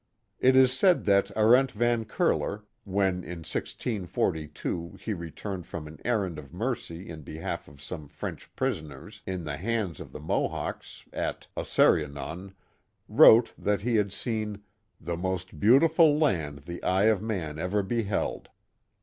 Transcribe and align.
It 0.39 0.55
is 0.55 0.73
said 0.73 1.05
that 1.05 1.29
Arent 1.37 1.71
Van 1.73 2.05
Curler, 2.05 2.63
when 2.85 3.23
in 3.23 3.45
1642 3.45 4.97
he 4.99 5.13
returned 5.13 5.67
from 5.67 5.85
an 5.85 5.99
errand 6.03 6.39
of 6.39 6.51
mercy 6.51 7.07
in 7.07 7.21
behalf 7.21 7.67
of 7.67 7.83
some 7.83 8.07
French 8.07 8.49
prisoners 8.55 9.21
in 9.27 9.43
the 9.43 9.57
hands 9.57 9.99
of 9.99 10.11
the 10.11 10.19
Mohawks 10.19 11.05
at 11.13 11.45
Osseruenon, 11.55 12.55
wrote 13.07 13.53
that 13.59 13.81
he 13.83 13.97
had 13.97 14.11
seen 14.11 14.63
the 14.99 15.15
most 15.17 15.59
beautiful 15.59 16.17
land 16.17 16.63
the 16.65 16.81
eye 16.83 17.05
of 17.05 17.21
man 17.21 17.59
ever 17.59 17.83
beheld." 17.83 18.49